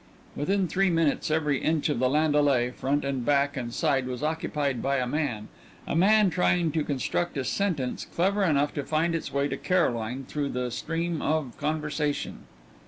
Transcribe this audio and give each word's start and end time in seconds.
Within 0.35 0.67
three 0.67 0.89
minutes 0.89 1.29
every 1.29 1.59
inch 1.59 1.87
of 1.87 1.99
the 1.99 2.09
landaulet, 2.09 2.73
front, 2.73 3.03
back, 3.23 3.55
and 3.55 3.71
side, 3.71 4.07
was 4.07 4.23
occupied 4.23 4.81
by 4.81 4.97
a 4.97 5.05
man 5.05 5.47
a 5.85 5.95
man 5.95 6.31
trying 6.31 6.71
to 6.71 6.83
construct 6.83 7.37
a 7.37 7.43
sentence 7.45 8.05
clever 8.05 8.43
enough 8.43 8.73
to 8.73 8.83
find 8.83 9.13
its 9.13 9.31
way 9.31 9.47
to 9.47 9.57
Caroline 9.57 10.25
through 10.27 10.49
the 10.49 10.71
stream 10.71 11.21
of 11.21 11.55
conversation. 11.59 12.45